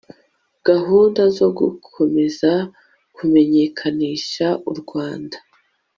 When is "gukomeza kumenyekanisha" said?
1.57-4.47